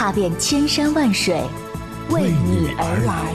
[0.00, 1.38] 踏遍千山万水，
[2.08, 3.34] 为你而来。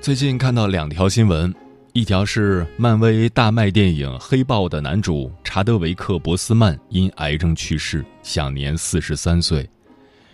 [0.00, 1.52] 最近看到两条新闻，
[1.96, 9.64] 一条是漫威大卖电影《黑豹》的男主查德维克·博斯曼因癌症去世，享年四十三岁；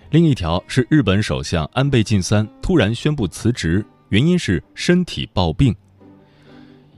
[0.09, 5.77] 另一条是日本首相安倍晋三突然宣布辞职，原因是身体抱病。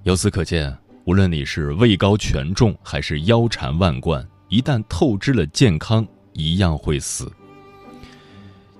[0.04, 0.72] 由此可见，
[1.06, 7.28] 无论你是位高权重还是腰缠万贯，一旦透支了健康，一样会死。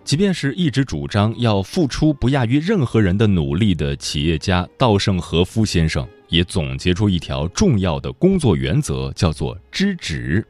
[0.05, 10.47] 即便是一直主张要付出不亚于任何人的努力的企业家稻盛和夫先生，也总结出一条重要的工作原则，叫做“知止”。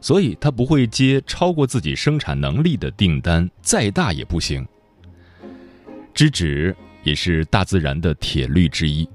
[0.00, 4.64] 所以他不会接超过自己生产能力的订单，再大也不行。
[6.14, 9.08] 知止也是大自然的铁律之一。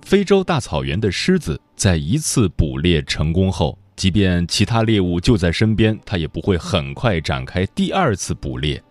[0.00, 8.82] 非洲大草原的狮子在一次捕猎成功后，即便其他猎物就在身边，它也不会很快展开第二次捕猎。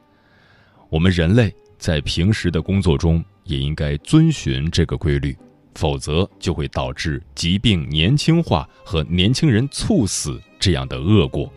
[0.92, 5.34] 我们人类在平时的工作中也应该遵循这个规律，
[5.74, 11.50] 否则就会导致疾病年轻化和年轻人猝死这样的恶果。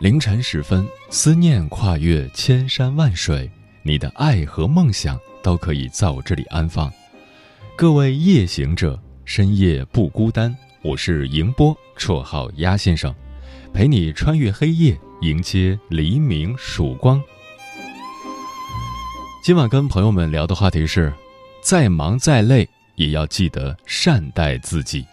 [0.00, 3.48] 凌晨时分，思念跨越千山万水，
[3.84, 6.92] 你的爱和梦想都可以在我这里安放。
[7.76, 9.00] 各位夜行者。
[9.24, 13.14] 深夜不孤单，我是迎波，绰号鸭先生，
[13.72, 17.22] 陪你穿越黑夜，迎接黎明曙光。
[19.44, 21.12] 今晚跟朋友们聊的话题是：
[21.62, 25.06] 再忙再累，也要记得善待自己。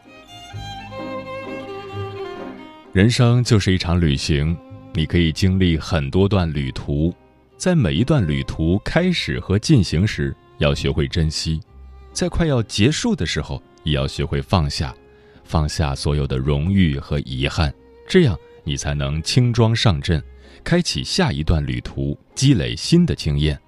[2.91, 4.57] 人生就是一场旅行，
[4.93, 7.13] 你可以经历很多段旅途，
[7.57, 11.61] 在每一段旅途开始和进行时，要学会珍惜，
[12.11, 13.61] 在快要结束的时候。
[13.83, 14.93] 也要学会放下，
[15.43, 17.73] 放下所有的荣誉和遗憾，
[18.07, 20.21] 这样你才能轻装上阵，
[20.63, 23.59] 开启下一段旅途，积累新的经验。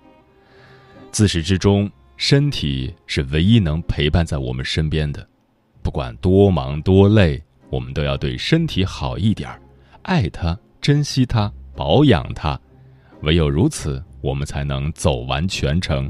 [1.11, 5.27] 自始至终，身体是唯一能陪伴在我们身边的，
[5.81, 9.59] 不管多忙多累，我们都要对身体好一点儿，
[10.03, 12.59] 爱它，珍惜它，保养它。
[13.23, 16.09] 唯有如此，我们才能走完全程。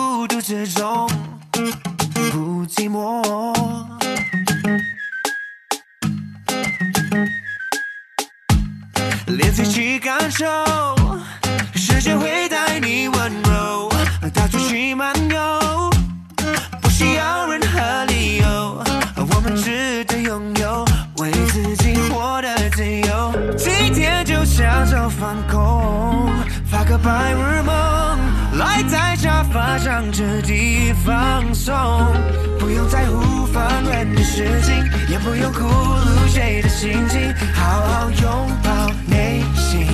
[36.81, 39.85] 心情，好好拥抱内心。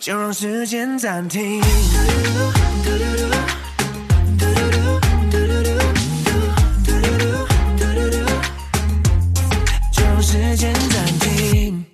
[0.00, 1.62] 就让时间暂停，
[9.92, 11.84] 就让时间暂停，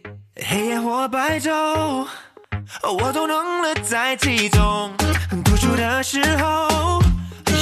[0.48, 2.06] 黑夜或白昼，
[2.98, 4.90] 我都能乐在其中。
[5.44, 7.02] 独处的时候，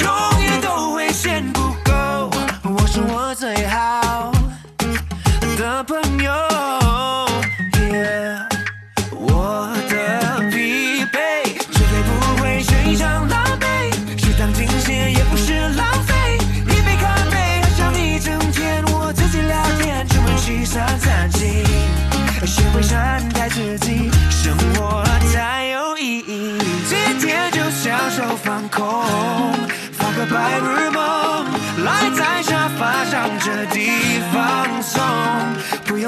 [0.01, 2.31] 永远都会嫌不够。
[2.63, 4.04] 我是我最好
[5.75, 6.84] 的朋友。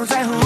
[0.06, 0.45] 在乎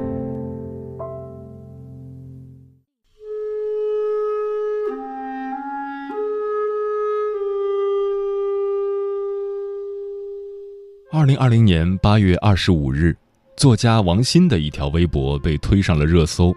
[11.21, 13.15] 二零二零年八月二十五日，
[13.55, 16.51] 作家王鑫的一条微博被推上了热搜。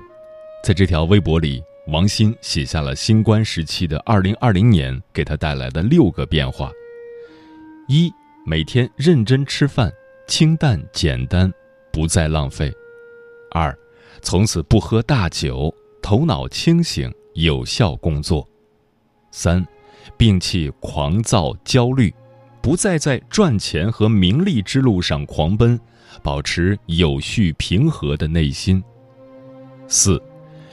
[0.63, 6.73] 在这条微博里，王鑫写下了新冠时期的二零二零年给他带来的六个变化：
[7.89, 8.11] 一、
[8.47, 9.93] 每天认真吃饭，
[10.27, 11.53] 清淡简单，
[11.93, 12.71] 不再浪费；
[13.51, 13.79] 二、
[14.23, 15.71] 从此不喝大酒，
[16.01, 18.43] 头脑清醒，有效工作；
[19.31, 19.63] 三、
[20.17, 22.11] 摒弃狂躁焦虑。
[22.65, 25.79] 不再在赚钱和名利之路上狂奔，
[26.23, 28.83] 保持有序平和的内心。
[29.87, 30.19] 四，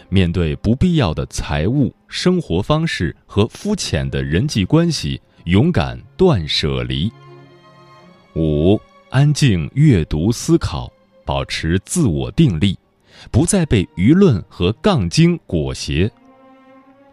[0.08, 7.12] 面对不必要的财务、生活方式和肤浅的人际关系，勇敢断舍离。
[8.38, 8.80] 五，
[9.10, 10.90] 安静阅读思考，
[11.26, 12.80] 保持自我定力，
[13.32, 16.10] 不再被舆论和杠精裹挟。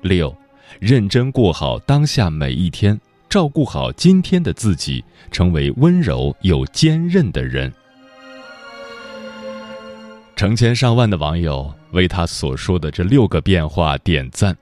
[0.02, 0.32] 六，
[0.78, 2.96] 认真过好当下每一天。
[3.28, 7.72] 照顾好今天的自己，成为温柔又坚韧的人。
[10.34, 14.56] 成千上万的网友为他所说的这六个变化点赞，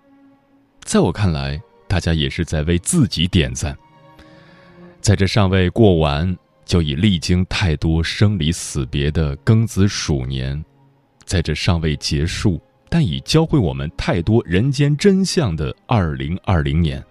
[0.82, 3.76] 在我看来，大家也是在为自己点赞。
[5.00, 10.64] 在这尚未过完，就已历经太多生离死别的庚子鼠年，
[11.24, 17.04] 在这尚未结束，但已教会我们太多人间真相的二零二零年。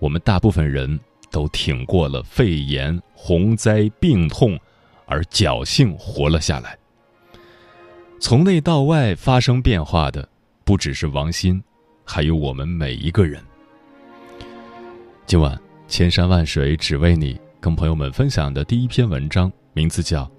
[0.00, 0.98] 我们大部分人
[1.30, 4.58] 都挺过了肺炎、洪灾、病痛，
[5.06, 6.76] 而侥幸活了下来。
[8.18, 10.28] 从内到外发生变化的，
[10.64, 11.62] 不只是王鑫，
[12.04, 13.42] 还有我们每一个人。
[15.26, 20.24] 今晚千山万水只为你，跟朋友们分享的第一篇文章，名字叫《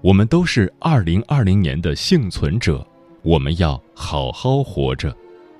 [0.00, 2.84] 我们都是二零二零年的幸存者，
[3.22, 5.12] 我们要好好活着》，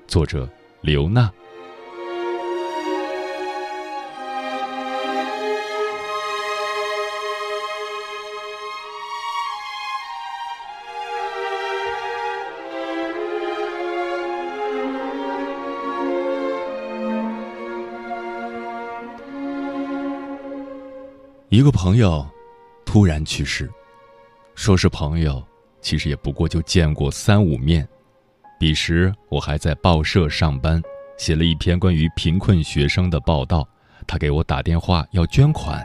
[0.07, 0.49] 作者
[0.81, 1.31] 刘娜。
[21.53, 22.27] 一个朋友
[22.83, 23.71] 突然去世，
[24.55, 25.47] 说是朋友，
[25.81, 27.87] 其实也不过就见过三五面。
[28.59, 30.81] 彼时我还在报社上班，
[31.15, 33.69] 写了一篇关于贫困学生的报道。
[34.07, 35.79] 他给我打电话要捐款。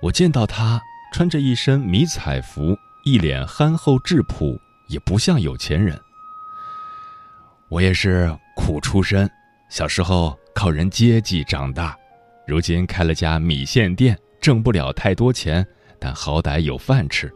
[0.00, 0.82] 我见到他
[1.12, 4.58] 穿着一身迷彩服，一脸憨厚质朴，
[4.88, 5.96] 也不像有钱人。
[7.68, 9.30] 我也是苦出身，
[9.70, 11.96] 小时候靠人接济长大，
[12.44, 14.18] 如今开了家米线店。
[14.42, 15.64] 挣不了太多钱，
[16.00, 17.32] 但好歹有饭吃。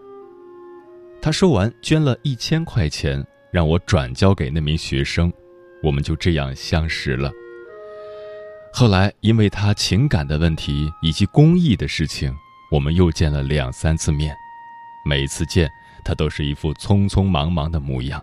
[1.22, 5.32] 他说完，捐了一千块钱，让我转交给那名学生，
[5.84, 7.30] 我们就这样相识了。
[8.72, 12.34] 后来，因为他情感的问题以及公益的事情，
[12.72, 14.34] 我们又见了两三次面。
[15.04, 15.70] 每次见，
[16.04, 18.20] 他都是一副匆匆忙忙的模样，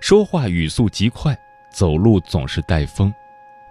[0.00, 1.38] 说话语速极快，
[1.70, 3.12] 走路总是带风，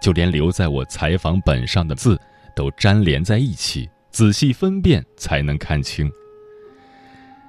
[0.00, 2.16] 就连留在我采访本上的字。
[2.52, 6.10] 都粘连在一起，仔细分辨才能看清。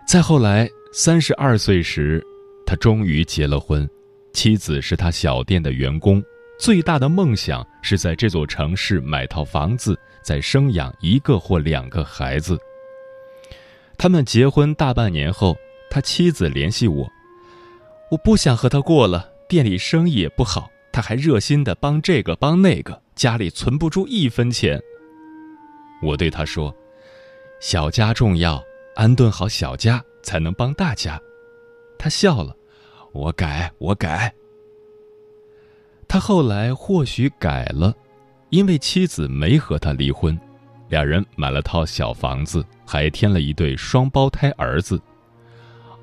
[0.07, 2.23] 再后来，三十二岁时，
[2.65, 3.89] 他终于结了婚，
[4.33, 6.21] 妻子是他小店的员工，
[6.59, 12.57] 最大的梦想是在这座城市买套房子，再生养一个或两个孩子。
[13.97, 15.55] 他们结婚大半年后，
[15.89, 17.07] 他妻子联系我，
[18.09, 24.81] 我不想和他过了，店里生意也不好，他还热心的帮这个帮那个，家里存不住一分钱。
[26.01, 26.75] 我对他说
[27.61, 31.19] ：“小家重要。”安顿好小家，才能帮大家。
[31.97, 32.53] 他笑了，
[33.13, 34.31] 我改，我改。
[36.09, 37.95] 他后来或许改了，
[38.49, 40.37] 因为妻子没和他离婚，
[40.89, 45.01] 两人买了套小房子，还添了一对双胞胎儿子。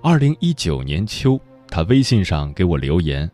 [0.03, 1.39] 二零一九年秋，
[1.69, 3.31] 他微信上给我留言：“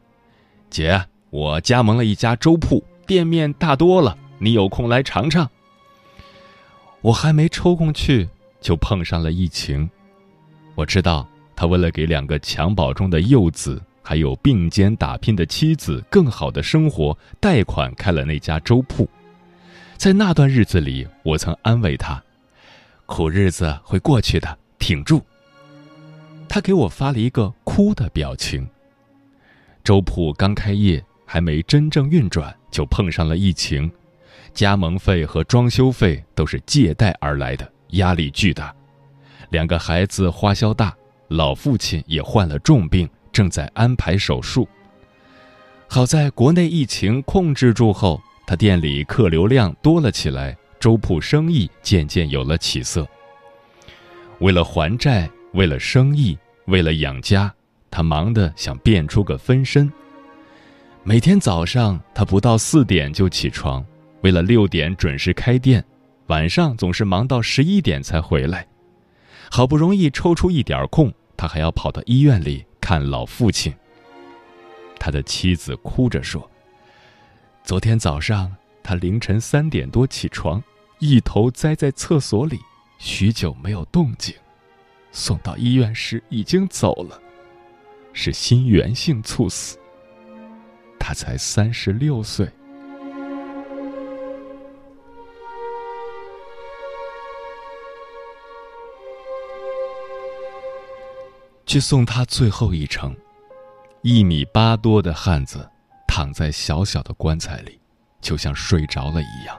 [0.69, 5.49] 姐，我加盟了一家粥铺，店面大多了，你有空来尝尝。”
[7.05, 8.29] 我还没抽空去。
[8.63, 9.91] 就碰上了疫情，
[10.75, 19.07] 我知道他为了给两个襁褓中的幼子，还有并肩打拼的妻子更好的生活，贷款开了那家粥铺。
[19.99, 22.23] 在那段日子里，我曾安慰他
[23.05, 25.23] ：“苦日子会过去的，挺住。”
[26.49, 28.67] 他给我发了一个哭的表情。
[29.83, 33.93] 粥铺刚开业，还没真正运转，就碰上了疫情，
[34.55, 37.71] 加盟费和装修费都是借贷而来的。
[37.95, 38.75] 压力巨大，
[39.51, 40.93] 两个孩子花销大，
[41.29, 44.67] 老父亲也患了重病，正在安排手术。
[45.87, 53.07] 好在国内疫情控制住后，他店里客流量多了起来，粥铺生意渐渐有了起色。
[54.41, 57.55] 为了还债，为了生意，为了养家，
[57.93, 59.93] 他忙得想变出个分身。
[61.05, 63.85] 每天早上，他不到四点就起床，
[64.25, 65.85] 为了六点准时开店。
[66.29, 68.67] 晚上总是忙到十一点才回来，
[69.51, 73.71] 好不容易抽出一点空，他还要跑到医院里看老父亲。
[74.99, 76.51] 他的妻子哭着说
[77.63, 78.51] ：“昨天早上
[78.83, 80.63] 他凌晨三点多起床，
[80.99, 82.59] 一头栽在厕所里，
[82.97, 84.35] 许久没有动静。
[85.13, 87.21] 送到医院时已经走了，
[88.15, 89.79] 是心源性猝死。
[90.99, 92.49] 他才三十六岁。”
[101.67, 103.17] 去送他最后一程，
[104.03, 105.69] 一米八多的汉子
[106.07, 107.81] 躺在小小的棺材里，
[108.21, 109.57] 就像睡着了一样，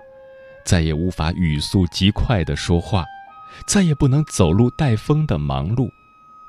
[0.65, 3.03] 再也无法语速极快的说话，
[3.67, 5.89] 再也不能走路带风的忙碌，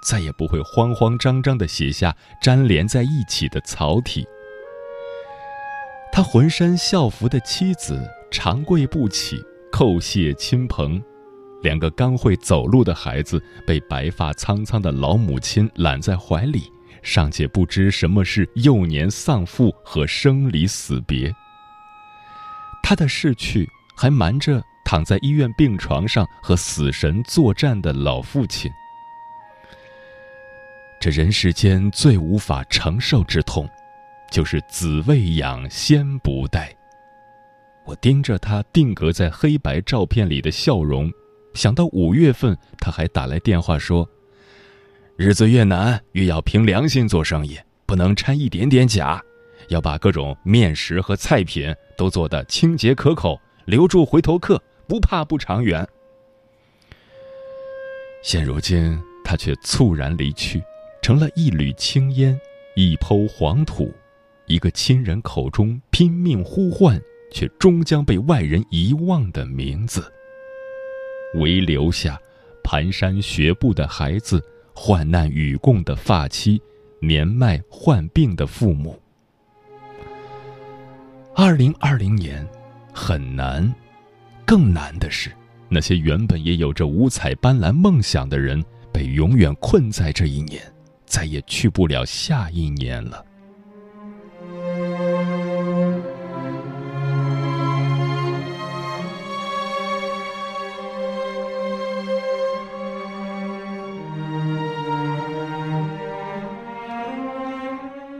[0.05, 4.27] 再也不会慌慌张张的写下粘连在一起的草体。
[6.13, 11.03] 他浑身校服的妻子长跪不起，叩谢亲朋。
[11.63, 16.71] 两个刚会走路的孩子被白发苍苍的老母亲揽在怀里，
[17.03, 21.35] 尚且不知什么是幼年丧父和生离死别。
[22.83, 28.71] 他的逝去还瞒着躺在医院病床上和死神作战的老父亲。
[31.01, 33.69] 这人世间最无法承受之痛，
[34.31, 36.73] 就是子未养先不待。
[37.85, 41.11] 我盯着他定格在黑白照片里的笑容。
[41.57, 44.09] 想到五月份，他还打来电话说
[45.17, 49.21] ：“日子越难，越要凭良心做生意，不能掺一点点假，
[49.71, 55.89] 要把各种面食和菜品都做得清洁可口，留住回头客，不怕不长远。”
[58.23, 60.63] 现如今，他却猝然离去，
[61.01, 62.39] 成了一缕青烟，
[62.75, 63.91] 一抔黄土，
[64.47, 67.01] 一个亲人口中拼命呼唤，
[67.33, 70.13] 却终将被外人遗忘的名字。
[71.35, 72.19] 唯留下
[72.63, 74.43] 蹒跚学步的孩子，
[74.75, 76.61] 患难与共的发妻，
[77.01, 79.01] 年迈患病的父母。
[81.35, 82.47] 二零二零年
[82.93, 83.71] 很难，
[84.47, 85.31] 更难的是，
[85.69, 90.63] 那些原本也有着五彩斑斓梦想的人，被永远困在这一年，
[91.05, 93.23] 再也去不了下一年了。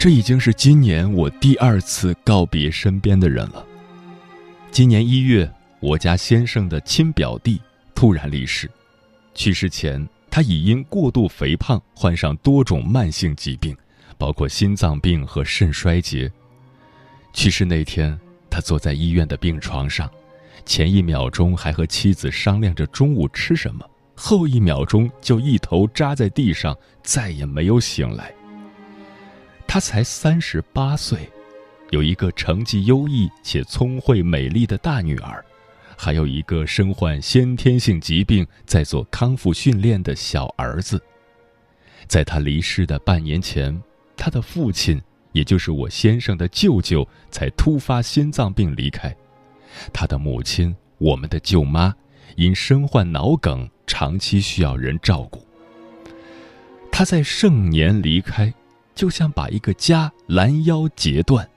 [0.07, 3.67] 这已经是今年我第二次告别身边的人了。
[4.71, 7.61] 今年一月，我家先生的亲表弟
[7.93, 8.71] 突然离世。
[9.35, 13.77] 去世前，他已因过度肥胖患上多种慢性疾病，
[14.17, 16.31] 包括心脏病和肾衰竭。
[17.33, 18.17] 去世那天，
[18.49, 20.09] 他坐在医院的病床上，
[20.65, 23.85] 前一秒钟还和妻子商量着中午吃什么，
[24.15, 28.33] 后一秒钟就一头扎在地上，再也没有醒来。
[29.67, 31.29] 他才三十八岁，
[31.91, 35.45] 有一个成绩优异且聪慧美丽的大女儿，
[35.97, 41.03] 还有一个身患先天性疾病在做康复训练的小儿子。
[42.07, 43.83] 在他离世的半年前，
[44.17, 49.15] 他的父亲，也就是我先生的舅舅，才突发心脏病离开。
[49.93, 51.95] 他的母亲，我们的舅妈，
[52.37, 55.45] 因身患脑梗，长期需要人照顾。
[56.91, 58.55] 他在盛年离开，
[58.97, 61.49] 就像把一个家拦腰截断，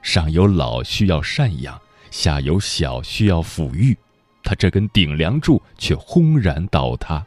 [0.00, 1.78] 上有老需要赡养，
[2.10, 3.94] 下有小需要抚育，
[4.42, 7.22] 他这根顶梁柱却轰然倒塌。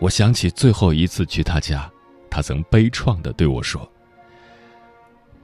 [0.00, 1.88] 我想起最后一次去他家，
[2.28, 3.88] 他曾悲怆地对我说：“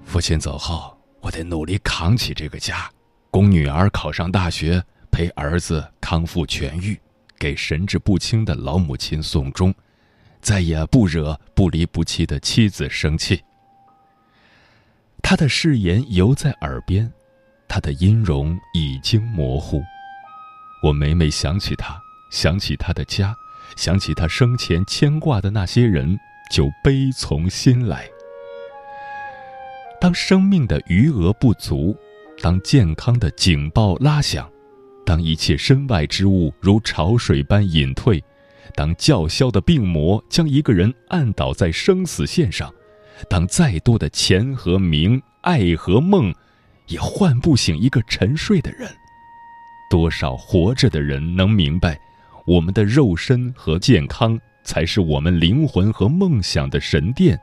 [0.05, 2.91] 父亲走后。”我得努力扛起这个家，
[3.31, 7.01] 供女儿考上大学，陪儿子康复痊愈，
[7.39, 9.73] 给神志不清的老母亲送终，
[10.43, 13.43] 再也不惹不离不弃的妻子生气。
[15.23, 17.11] 他的誓言犹在耳边，
[17.69, 19.81] 他的音容已经模糊。
[20.83, 21.99] 我每每想起他，
[22.33, 23.33] 想起他的家，
[23.77, 26.19] 想起他生前牵挂的那些人，
[26.51, 28.07] 就悲从心来。
[30.01, 31.97] 当生命的余额不足，
[32.43, 34.51] 当健康的警报拉响，
[35.07, 38.23] 当一切身外之物如潮水般隐退，
[38.75, 42.73] 当叫嚣的病魔将一个人按倒在生死线上，
[43.29, 46.35] 当再多的钱和名、爱和梦，
[46.89, 48.89] 也唤不醒一个沉睡的人，
[49.91, 51.99] 多少活着的人能明白，
[52.47, 57.39] 我们的肉身和健康才是我们灵魂和梦想的神殿。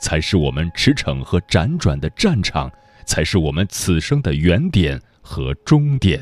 [0.00, 2.70] 才是我们驰骋和辗转的战场，
[3.04, 6.20] 才是我们此生的原点和终点。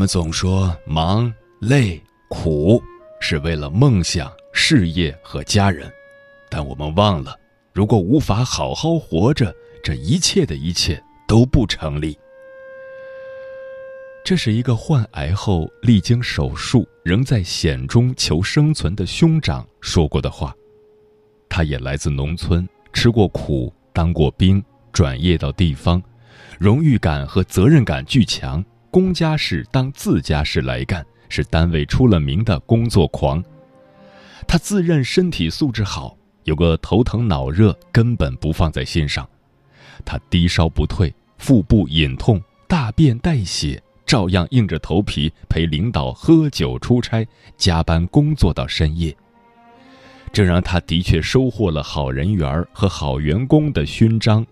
[0.00, 2.82] 我们总说忙、累、苦，
[3.20, 5.92] 是为了梦想、事业和家人。
[6.48, 7.38] 但我们忘了，
[7.74, 12.18] 如果无法好好活着，这一切的一切都不成立。
[14.24, 20.56] 这是一个患癌后历经手术，仍在险中求生存的兄长说过的话。
[21.46, 26.02] 他也来自农村，吃过苦，当过兵，转业到地方，
[26.58, 33.42] 荣誉感和责任感巨强，公家事当自家事来干，是单位出了名的工作狂。
[34.48, 36.16] 他自认身体素质好。
[36.44, 39.28] 有个头疼脑热，根本不放在心上。
[40.04, 47.24] 他低烧不退，腹部隐痛，大便带血，照样硬着头皮陪领导喝酒、出差、
[47.58, 49.14] 加班工作到深夜。
[50.32, 54.44] 这让他的确收获了好人缘和好员工的勋章，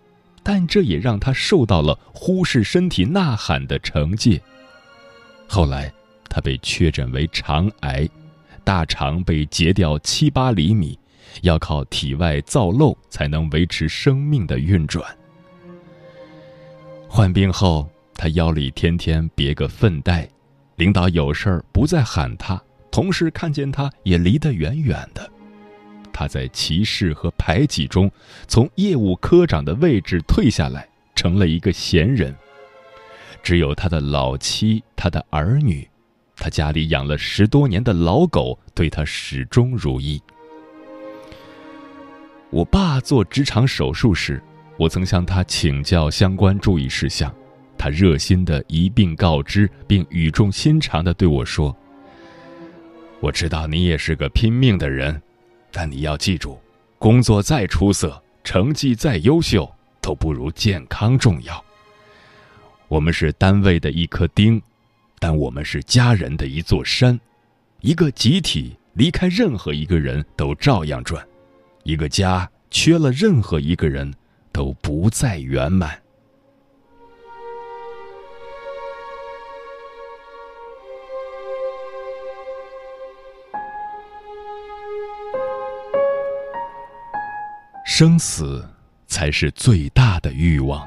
[0.51, 4.41] 但这也让他受到了忽视身体呐喊的惩戒。
[5.47, 5.93] 后来，
[6.27, 8.09] 他被确诊为肠癌，
[8.65, 10.99] 大肠被截掉七八厘米。
[11.43, 15.05] 要靠体外造瘘才能维持生命的运转。
[17.07, 20.27] 患病后，他腰里天天别个粪袋，
[20.77, 22.59] 领导有事儿不再喊他，
[22.91, 25.31] 同事看见他也离得远远的。
[26.19, 28.11] 他在歧视和排挤中，
[28.49, 32.35] 从业务科长的位置退下来，成了一个闲人。
[33.41, 35.89] 只有他的老妻、他的儿女，
[36.35, 40.21] 他家里养了十多年的老狗，对他始终如一。
[42.51, 44.43] 我爸做直肠手术时，
[44.77, 47.33] 我曾向他请教相关注意事项，
[47.79, 51.77] 他热心的一并告知，并语重心长的对我说
[53.23, 55.23] ：“我知道你也是个拼命的人，
[55.81, 56.59] 但你要记住，
[56.99, 61.65] 工作再出色，成绩再优秀，都不如健康重要。
[62.89, 64.61] 我们是单位的一颗钉，
[65.21, 67.21] 但我们是家人的一座山，
[67.81, 71.25] 一个集体离开任何一个人都照样转。”
[71.87, 74.13] 一个家缺了任何一个人，
[74.51, 75.97] 都不再圆满。
[87.99, 88.65] 生死
[89.09, 90.87] 才是最大的欲望。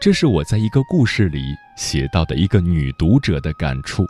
[0.00, 4.04] 这是我在一个故事里写到的一个女读者的感触。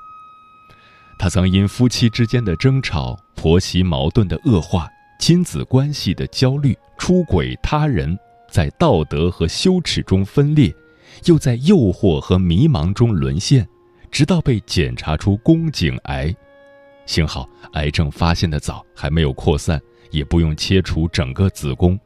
[1.19, 4.89] 她曾因夫妻之间的争吵、婆媳矛盾的恶化。
[5.19, 8.19] 亲子关系的焦虑，出轨他人，
[8.51, 10.75] 在道德和羞耻中分裂，
[11.27, 13.69] 又在诱惑和迷茫中沦陷，
[14.11, 16.35] 直到被检查出宫颈癌。
[17.05, 19.79] 幸好癌症发现的早，还没有扩散，
[20.11, 21.99] 也不用切除整个子宫。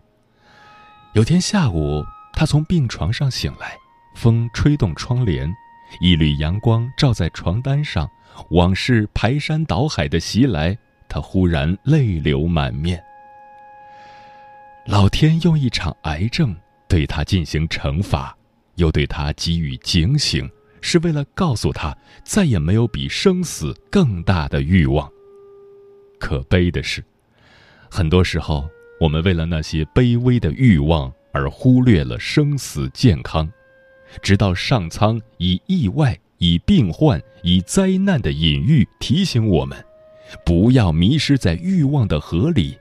[1.14, 3.76] 有天下午，他从病床上醒来，
[4.16, 5.52] 风吹动窗帘，
[6.00, 8.10] 一缕阳光照在床单上，
[8.50, 10.76] 往事排山倒海的袭来，
[11.08, 13.02] 他忽然泪流满面。
[14.86, 16.54] 老天用一场癌症
[16.88, 18.36] 对他进行惩罚，
[18.74, 25.08] 又对他给予警醒，是为了告诉他再也没有比生死更大的欲望。
[26.18, 27.02] 可悲的是，
[27.96, 33.48] 很多时候我们为了那些卑微的欲望而忽略了生死健康，
[34.20, 39.78] 直到上苍以意外、以病患、以灾难的隐喻提醒我们，
[40.44, 42.76] 不要迷失在欲望的河里。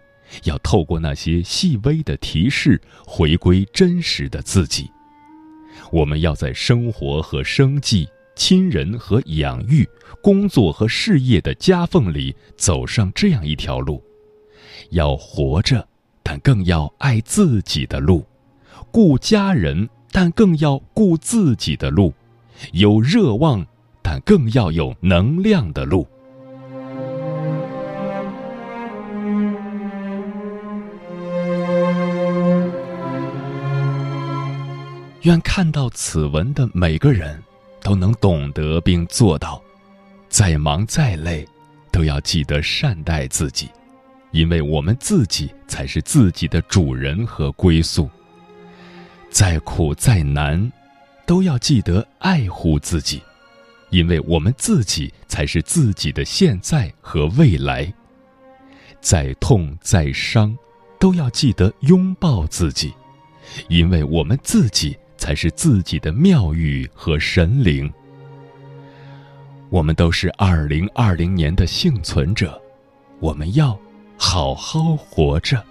[0.45, 4.89] 要透过那些细微的提示，回归真实的自己。
[5.91, 9.87] 我们要在生活和生计、亲人和养育、
[10.23, 14.03] 工作和事业的夹缝里走上这样一条路：
[14.91, 15.87] 要活着，
[16.21, 18.23] 但更要爱自己的路；
[18.91, 22.11] 顾家人，但更要顾自己的路；
[22.71, 23.65] 有热望，
[24.01, 26.07] 但更要有能量的路。
[35.21, 37.41] 愿看到此文的每个人，
[37.81, 39.61] 都能懂得并做到，
[40.27, 41.47] 再忙再累，
[41.93, 43.69] 都要记得善待自己，
[44.33, 48.09] 因为我们自己才是自己的主人和归宿。
[49.29, 50.69] 再苦再难，
[51.25, 53.21] 都要记得爱护自己，
[53.89, 57.91] 因为我们自己才是自己的现在和未来。
[58.99, 60.53] 再痛再伤，
[60.99, 62.93] 都要记得拥抱自己，
[63.69, 64.97] 因为我们自己。
[65.15, 67.89] 才是自己的妙语和神灵。
[69.69, 72.61] 我们都是二零二零年的幸存者，
[73.21, 73.79] 我们要
[74.25, 75.61] 好好活着。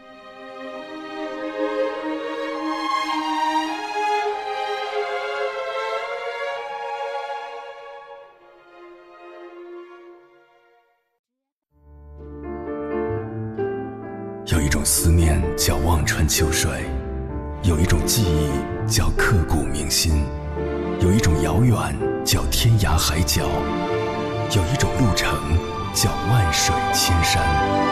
[14.47, 16.71] 有一种思念叫望穿秋水，
[17.62, 18.51] 有一种记忆。
[18.87, 20.27] 叫刻骨铭心，
[21.01, 21.77] 有一种遥远
[22.27, 23.43] 叫天涯海角，
[24.51, 25.33] 有一种路程
[25.95, 27.91] 叫万水千山。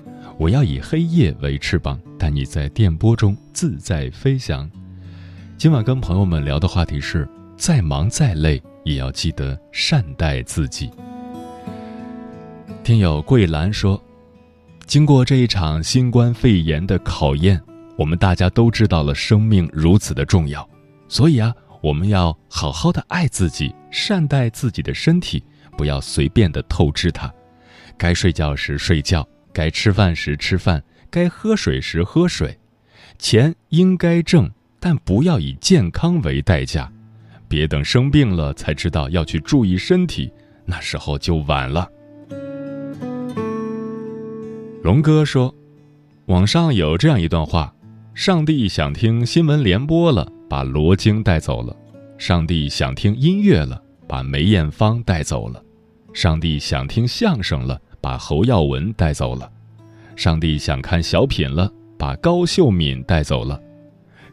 [0.41, 4.67] 我要以黑夜为翅膀，带你在电波中自在飞翔。
[5.55, 10.89] 今晚跟朋友们聊的话题是：再忙再累，也要记得善待自己。
[12.83, 14.03] 听友桂兰说，
[14.87, 17.61] 经过这一场新冠肺炎的考验，
[17.95, 20.67] 我们大家都知道了生命如此的重要。
[21.07, 25.43] 所以啊，我们要好好的爱自己，善待自己的身体，
[25.77, 27.31] 不要随便的透支它。
[27.95, 32.57] 该睡觉时睡觉，该吃饭时吃饭，该喝水时喝水。
[33.17, 36.91] 钱应该挣，但不要以健康为代价。
[37.47, 40.31] 别等生病了才知道要去注意身体，
[40.65, 41.87] 那时候就晚了。
[44.83, 45.53] 龙哥说，
[46.25, 47.73] 网上有这样一段话：
[48.15, 50.31] 上帝想听新闻联播了。
[50.49, 51.73] 把罗京带走了，
[52.17, 55.63] 上帝想听音乐了，把梅艳芳带走了；
[56.13, 59.49] 上帝想听相声了，把侯耀文带走了；
[60.15, 63.57] 上帝想看小品了，把高秀敏带走了；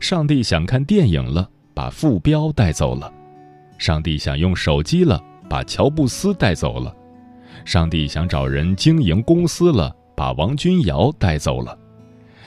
[0.00, 3.12] 上帝想看电影了，把傅彪带走了；
[3.78, 6.92] 上帝想用手机了，把乔布斯带走了；
[7.64, 11.78] 上帝想找人经营公司了，把王君瑶带走了。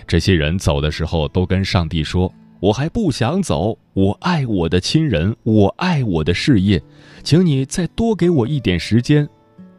[0.08, 2.34] 这些人走的时候都跟上帝说。
[2.62, 6.80] 我还不想走，我爱我的亲人，我爱我的事业，
[7.24, 9.28] 请你再多给我一点时间。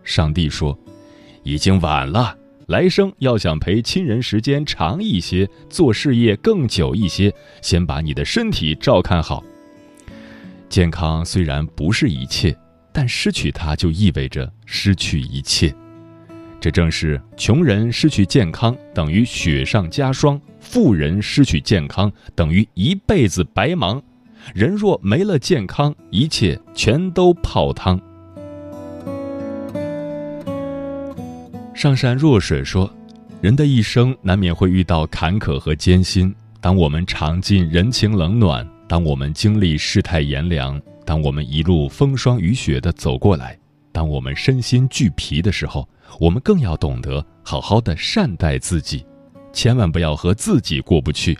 [0.02, 0.76] 上帝说
[1.42, 2.36] ：“已经晚了，
[2.68, 9.42] 来生要想陪亲人时间长一些，做事业更久一些，先把你的身体照看好。
[10.68, 12.56] 健康虽然不是一切，
[12.92, 15.74] 但失去它就意味着失去一切。
[16.60, 24.00] 这正是穷人失去健康等于雪上加霜。”富人失去健康等于一辈子白忙，
[24.54, 28.00] 人若没了健康，一切全都泡汤。
[31.74, 32.92] 上善若水说，
[33.40, 36.32] 人的一生难免会遇到坎坷和艰辛。
[36.60, 43.58] 当我们尝尽人情冷暖，当我们经历世态炎凉，当我们一路风霜雨雪的走过来，
[43.90, 45.88] 当我们身心俱疲的时候，
[46.20, 49.04] 我们更要懂得好好的善待自己，
[49.52, 51.36] 千万不要和自己过不去，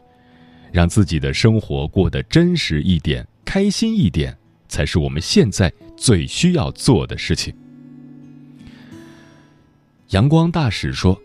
[0.73, 7.55] 让自己的生活过得真实一点、开心一点，才是我们现在最需要做的事情。
[10.13, 11.19] 阳光大使说：“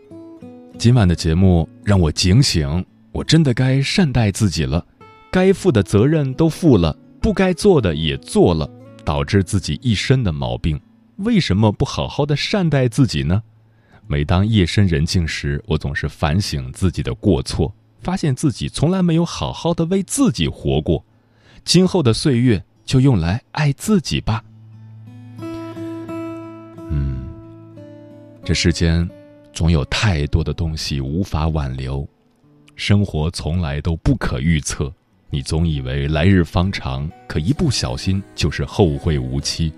[0.80, 4.86] 今晚的节目让我警醒，我真的该善待自己了，
[5.30, 8.70] 该负的责任都负了，不该做的也做了，
[9.04, 10.80] 导致自己一身的毛病。
[11.18, 13.44] 为什么不好好的善待自己呢？
[14.08, 21.04] 每当夜深人静时，我总是反省自己的过错，发现自己从来没有好好的为自己活过。
[21.66, 24.42] 今后的岁月就用来爱自己吧。”
[28.48, 29.06] 这世间，
[29.52, 32.08] 总有太多的东西无法挽留，
[32.78, 34.90] 生活从来都不可预测。
[35.30, 39.74] 你总以为来日方长，可一不小心就是后会无期。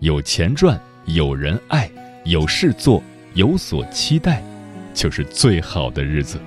[0.00, 1.88] 有钱赚，有人爱，
[2.24, 3.00] 有事做，
[3.34, 4.42] 有所期待，
[4.92, 6.40] 就是最好的日子。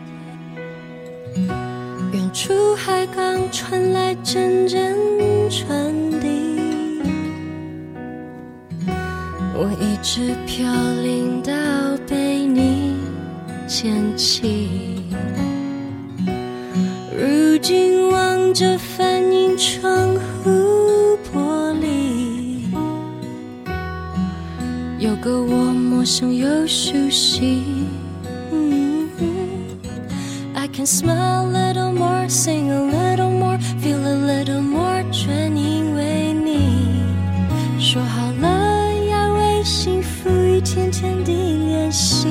[1.37, 4.97] 远处海港传来阵阵
[5.49, 6.60] 船笛。
[9.63, 10.65] 我一直飘
[11.03, 11.53] 零到
[12.09, 12.95] 被你
[13.67, 15.03] 捡起，
[17.15, 20.49] 如今望着反映窗户
[21.31, 22.63] 玻璃，
[24.97, 27.61] 有个我陌生又熟悉。
[30.55, 34.80] I can smile a little more, sing a little more, feel a little more，
[40.73, 42.29] 天天地练习，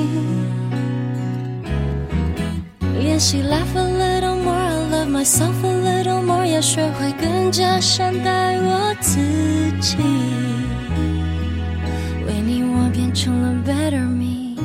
[2.99, 9.19] 练习 laugh a little more, I love myself a little more，要学会更加善待我自
[9.79, 9.97] 己。
[12.25, 14.57] 为你，我变成了 better me。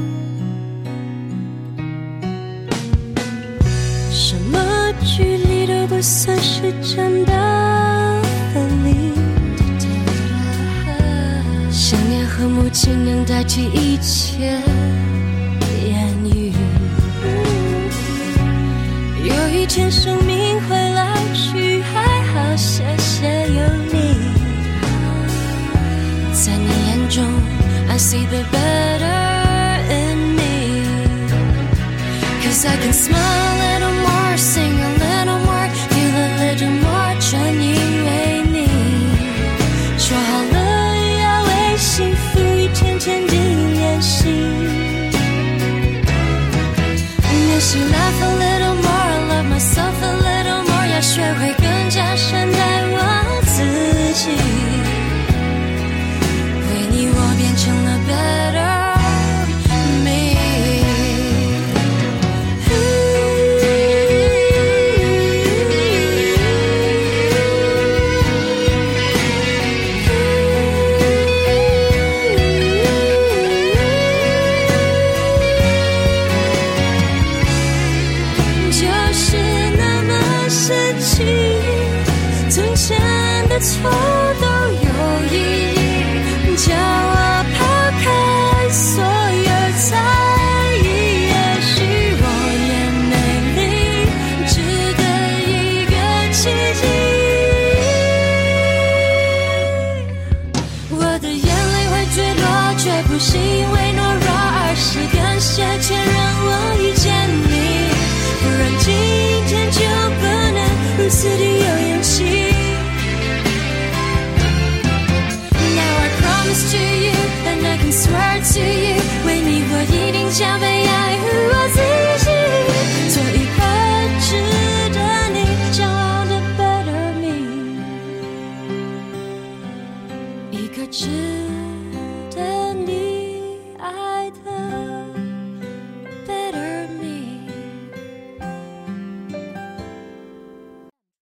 [4.11, 7.35] 什么距离都不算是真的
[12.39, 14.61] 和母亲能代替一切
[15.89, 16.53] 言语。
[19.25, 23.95] 有一天生命会老去，还好谢谢有你。
[26.35, 27.25] 在你眼中
[27.89, 30.43] ，I see the better in me。
[32.43, 33.56] Cause I can smile